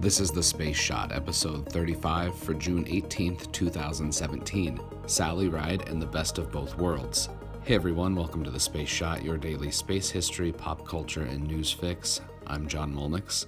This 0.00 0.18
is 0.18 0.30
the 0.30 0.42
Space 0.42 0.78
Shot, 0.78 1.12
episode 1.12 1.68
35 1.68 2.34
for 2.34 2.54
June 2.54 2.86
18th, 2.86 3.52
2017. 3.52 4.80
Sally 5.04 5.48
Ride 5.50 5.90
and 5.90 6.00
the 6.00 6.06
Best 6.06 6.38
of 6.38 6.50
Both 6.50 6.78
Worlds. 6.78 7.28
Hey 7.64 7.74
everyone, 7.74 8.14
welcome 8.14 8.42
to 8.42 8.50
the 8.50 8.58
Space 8.58 8.88
Shot, 8.88 9.22
your 9.22 9.36
daily 9.36 9.70
space 9.70 10.08
history, 10.08 10.52
pop 10.52 10.88
culture, 10.88 11.24
and 11.24 11.46
news 11.46 11.70
fix. 11.70 12.22
I'm 12.46 12.66
John 12.66 12.94
Molnix. 12.94 13.44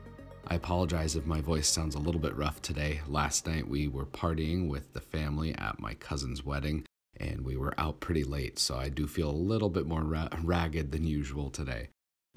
I 0.46 0.56
apologize 0.56 1.16
if 1.16 1.24
my 1.24 1.40
voice 1.40 1.68
sounds 1.68 1.94
a 1.94 2.00
little 2.00 2.20
bit 2.20 2.36
rough 2.36 2.60
today. 2.60 3.00
Last 3.08 3.46
night 3.46 3.66
we 3.66 3.88
were 3.88 4.04
partying 4.04 4.68
with 4.68 4.92
the 4.92 5.00
family 5.00 5.54
at 5.54 5.80
my 5.80 5.94
cousin's 5.94 6.44
wedding, 6.44 6.84
and 7.16 7.46
we 7.46 7.56
were 7.56 7.72
out 7.78 8.00
pretty 8.00 8.24
late, 8.24 8.58
so 8.58 8.76
I 8.76 8.90
do 8.90 9.06
feel 9.06 9.30
a 9.30 9.32
little 9.32 9.70
bit 9.70 9.86
more 9.86 10.04
ra- 10.04 10.28
ragged 10.42 10.92
than 10.92 11.04
usual 11.04 11.48
today. 11.48 11.88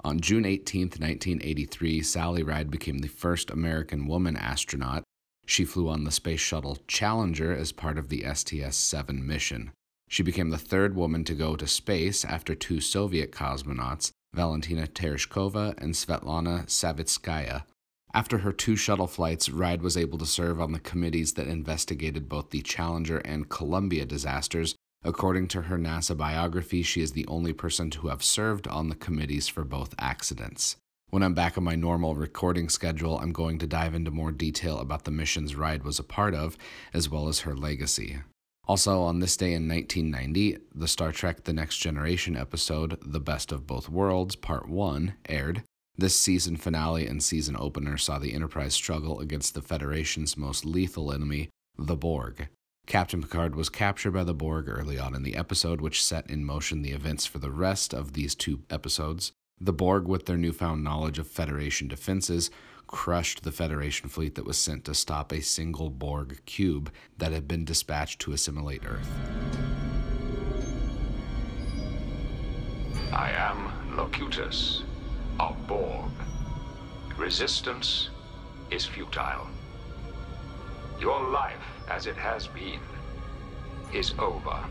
On 0.06 0.20
June 0.20 0.46
18, 0.46 0.82
1983, 0.82 2.00
Sally 2.00 2.44
Ride 2.44 2.70
became 2.70 2.98
the 2.98 3.08
first 3.08 3.50
American 3.50 4.06
woman 4.06 4.36
astronaut. 4.36 5.02
She 5.46 5.64
flew 5.64 5.88
on 5.88 6.04
the 6.04 6.12
Space 6.12 6.38
Shuttle 6.38 6.78
Challenger 6.86 7.52
as 7.52 7.72
part 7.72 7.98
of 7.98 8.08
the 8.08 8.24
STS 8.32 8.76
7 8.76 9.26
mission. 9.26 9.72
She 10.08 10.22
became 10.22 10.50
the 10.50 10.58
third 10.58 10.94
woman 10.94 11.24
to 11.24 11.34
go 11.34 11.56
to 11.56 11.66
space 11.66 12.24
after 12.24 12.54
two 12.54 12.80
Soviet 12.80 13.32
cosmonauts, 13.32 14.12
Valentina 14.32 14.86
Tereshkova 14.86 15.74
and 15.78 15.92
Svetlana 15.92 16.66
Savitskaya. 16.66 17.64
After 18.14 18.38
her 18.38 18.52
two 18.52 18.76
shuttle 18.76 19.08
flights, 19.08 19.48
Ride 19.48 19.82
was 19.82 19.96
able 19.96 20.18
to 20.18 20.24
serve 20.24 20.60
on 20.60 20.70
the 20.70 20.78
committees 20.78 21.32
that 21.32 21.48
investigated 21.48 22.28
both 22.28 22.50
the 22.50 22.62
Challenger 22.62 23.18
and 23.18 23.48
Columbia 23.48 24.06
disasters, 24.06 24.76
According 25.04 25.48
to 25.48 25.62
her 25.62 25.78
NASA 25.78 26.16
biography, 26.16 26.82
she 26.82 27.00
is 27.00 27.12
the 27.12 27.26
only 27.26 27.52
person 27.52 27.90
to 27.90 28.08
have 28.08 28.24
served 28.24 28.66
on 28.66 28.88
the 28.88 28.94
committees 28.94 29.48
for 29.48 29.64
both 29.64 29.94
accidents. 29.98 30.76
When 31.10 31.22
I'm 31.22 31.34
back 31.34 31.56
on 31.56 31.62
my 31.62 31.76
normal 31.76 32.16
recording 32.16 32.68
schedule, 32.68 33.18
I'm 33.18 33.32
going 33.32 33.58
to 33.60 33.66
dive 33.66 33.94
into 33.94 34.10
more 34.10 34.32
detail 34.32 34.80
about 34.80 35.04
the 35.04 35.12
missions 35.12 35.54
Ride 35.54 35.84
was 35.84 36.00
a 36.00 36.04
part 36.04 36.34
of, 36.34 36.58
as 36.92 37.08
well 37.08 37.28
as 37.28 37.40
her 37.40 37.54
legacy. 37.54 38.18
Also, 38.66 39.00
on 39.02 39.20
this 39.20 39.36
day 39.36 39.52
in 39.52 39.68
1990, 39.68 40.58
the 40.74 40.88
Star 40.88 41.12
Trek 41.12 41.44
The 41.44 41.52
Next 41.52 41.76
Generation 41.76 42.36
episode, 42.36 42.98
The 43.00 43.20
Best 43.20 43.52
of 43.52 43.66
Both 43.66 43.88
Worlds, 43.88 44.34
Part 44.34 44.68
1, 44.68 45.14
aired. 45.28 45.62
This 45.96 46.18
season 46.18 46.56
finale 46.56 47.06
and 47.06 47.22
season 47.22 47.56
opener 47.56 47.96
saw 47.96 48.18
the 48.18 48.34
Enterprise 48.34 48.74
struggle 48.74 49.20
against 49.20 49.54
the 49.54 49.62
Federation's 49.62 50.36
most 50.36 50.64
lethal 50.64 51.12
enemy, 51.12 51.48
the 51.78 51.96
Borg. 51.96 52.48
Captain 52.86 53.20
Picard 53.20 53.56
was 53.56 53.68
captured 53.68 54.12
by 54.12 54.22
the 54.22 54.32
Borg 54.32 54.68
early 54.68 54.96
on 54.96 55.14
in 55.14 55.24
the 55.24 55.34
episode, 55.34 55.80
which 55.80 56.04
set 56.04 56.30
in 56.30 56.44
motion 56.44 56.82
the 56.82 56.92
events 56.92 57.26
for 57.26 57.38
the 57.38 57.50
rest 57.50 57.92
of 57.92 58.12
these 58.12 58.36
two 58.36 58.60
episodes. 58.70 59.32
The 59.60 59.72
Borg, 59.72 60.06
with 60.06 60.26
their 60.26 60.36
newfound 60.36 60.84
knowledge 60.84 61.18
of 61.18 61.26
Federation 61.26 61.88
defenses, 61.88 62.48
crushed 62.86 63.42
the 63.42 63.50
Federation 63.50 64.08
fleet 64.08 64.36
that 64.36 64.46
was 64.46 64.56
sent 64.56 64.84
to 64.84 64.94
stop 64.94 65.32
a 65.32 65.42
single 65.42 65.90
Borg 65.90 66.40
cube 66.46 66.92
that 67.18 67.32
had 67.32 67.48
been 67.48 67.64
dispatched 67.64 68.20
to 68.20 68.32
assimilate 68.32 68.86
Earth. 68.86 69.10
I 73.12 73.32
am 73.32 73.96
Locutus 73.96 74.84
of 75.40 75.56
Borg. 75.66 76.12
Resistance 77.16 78.10
is 78.70 78.84
futile. 78.84 79.48
Your 81.00 81.28
life, 81.30 81.62
as 81.88 82.06
it 82.06 82.16
has 82.16 82.46
been, 82.46 82.80
is 83.92 84.14
over. 84.18 84.64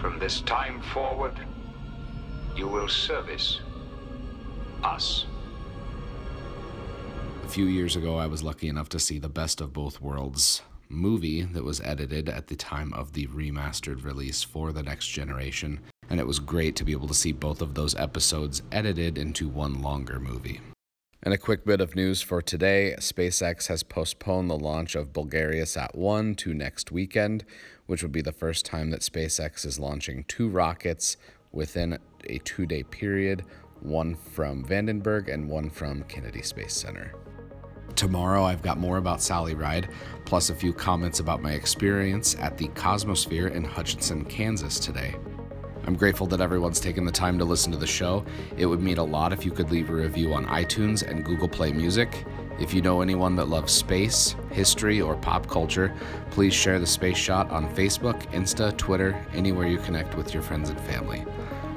From 0.00 0.18
this 0.18 0.40
time 0.40 0.80
forward, 0.80 1.34
you 2.56 2.66
will 2.66 2.88
service 2.88 3.60
us. 4.82 5.26
A 7.44 7.48
few 7.48 7.66
years 7.66 7.96
ago, 7.96 8.16
I 8.16 8.26
was 8.26 8.42
lucky 8.42 8.68
enough 8.68 8.88
to 8.90 8.98
see 8.98 9.18
the 9.18 9.28
Best 9.28 9.60
of 9.60 9.72
Both 9.72 10.00
Worlds 10.00 10.62
movie 10.88 11.42
that 11.42 11.64
was 11.64 11.80
edited 11.80 12.28
at 12.28 12.46
the 12.46 12.56
time 12.56 12.92
of 12.92 13.12
the 13.12 13.26
remastered 13.28 14.04
release 14.04 14.42
for 14.42 14.72
the 14.72 14.82
next 14.82 15.08
generation, 15.08 15.80
and 16.10 16.20
it 16.20 16.26
was 16.26 16.38
great 16.38 16.76
to 16.76 16.84
be 16.84 16.92
able 16.92 17.08
to 17.08 17.14
see 17.14 17.32
both 17.32 17.62
of 17.62 17.74
those 17.74 17.94
episodes 17.94 18.62
edited 18.72 19.18
into 19.18 19.48
one 19.48 19.80
longer 19.82 20.20
movie. 20.20 20.60
And 21.24 21.32
a 21.32 21.38
quick 21.38 21.64
bit 21.64 21.80
of 21.80 21.94
news 21.94 22.20
for 22.20 22.42
today 22.42 22.96
SpaceX 22.98 23.68
has 23.68 23.84
postponed 23.84 24.50
the 24.50 24.58
launch 24.58 24.96
of 24.96 25.12
Bulgariasat 25.12 25.94
1 25.94 26.34
to 26.34 26.52
next 26.52 26.90
weekend, 26.90 27.44
which 27.86 28.02
would 28.02 28.10
be 28.10 28.22
the 28.22 28.32
first 28.32 28.66
time 28.66 28.90
that 28.90 29.02
SpaceX 29.02 29.64
is 29.64 29.78
launching 29.78 30.24
two 30.26 30.48
rockets 30.48 31.16
within 31.52 31.96
a 32.24 32.38
two 32.38 32.66
day 32.66 32.82
period 32.82 33.44
one 33.78 34.16
from 34.16 34.64
Vandenberg 34.64 35.32
and 35.32 35.48
one 35.48 35.70
from 35.70 36.02
Kennedy 36.04 36.42
Space 36.42 36.74
Center. 36.74 37.14
Tomorrow, 37.94 38.42
I've 38.42 38.62
got 38.62 38.78
more 38.78 38.96
about 38.96 39.22
Sally 39.22 39.54
Ride, 39.54 39.90
plus 40.24 40.50
a 40.50 40.54
few 40.54 40.72
comments 40.72 41.20
about 41.20 41.42
my 41.42 41.52
experience 41.52 42.36
at 42.40 42.58
the 42.58 42.68
Cosmosphere 42.68 43.52
in 43.52 43.62
Hutchinson, 43.62 44.24
Kansas 44.24 44.80
today. 44.80 45.14
I'm 45.84 45.96
grateful 45.96 46.26
that 46.28 46.40
everyone's 46.40 46.80
taken 46.80 47.04
the 47.04 47.12
time 47.12 47.38
to 47.38 47.44
listen 47.44 47.72
to 47.72 47.78
the 47.78 47.86
show. 47.86 48.24
It 48.56 48.66
would 48.66 48.80
mean 48.80 48.98
a 48.98 49.04
lot 49.04 49.32
if 49.32 49.44
you 49.44 49.50
could 49.50 49.70
leave 49.70 49.90
a 49.90 49.94
review 49.94 50.32
on 50.32 50.46
iTunes 50.46 51.08
and 51.08 51.24
Google 51.24 51.48
Play 51.48 51.72
Music. 51.72 52.24
If 52.60 52.72
you 52.72 52.82
know 52.82 53.00
anyone 53.00 53.34
that 53.36 53.48
loves 53.48 53.72
space, 53.72 54.36
history, 54.52 55.00
or 55.00 55.16
pop 55.16 55.48
culture, 55.48 55.92
please 56.30 56.54
share 56.54 56.78
the 56.78 56.86
Space 56.86 57.16
Shot 57.16 57.50
on 57.50 57.74
Facebook, 57.74 58.22
Insta, 58.32 58.76
Twitter, 58.76 59.20
anywhere 59.34 59.66
you 59.66 59.78
connect 59.78 60.16
with 60.16 60.32
your 60.32 60.42
friends 60.42 60.70
and 60.70 60.80
family. 60.82 61.24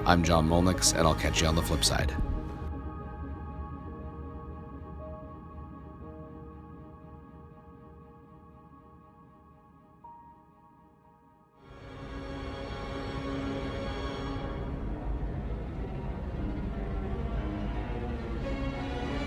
I'm 0.06 0.24
John 0.24 0.48
Molnix, 0.48 0.94
and 0.96 1.08
I'll 1.08 1.16
catch 1.16 1.42
you 1.42 1.48
on 1.48 1.56
the 1.56 1.64
flip 1.64 1.84
side. 1.84 2.14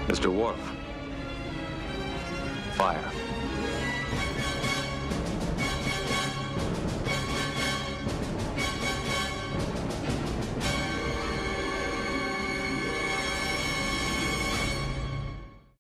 Mr. 0.09 0.33
Worf. 0.33 0.59
Fire. 2.77 3.13